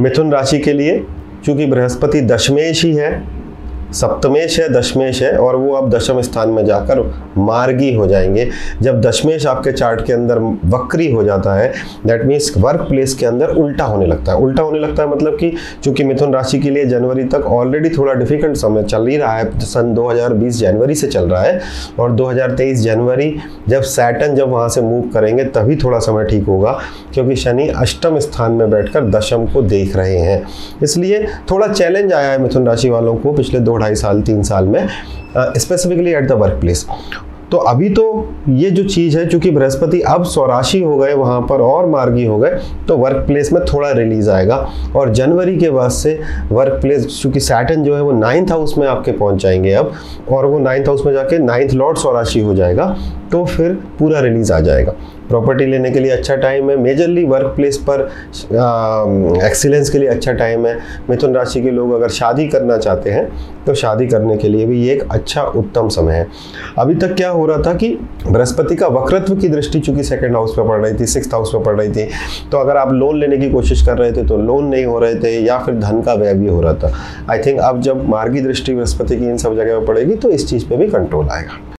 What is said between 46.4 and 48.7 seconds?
work place चूँकि Satan जो है, वो नाइन्थ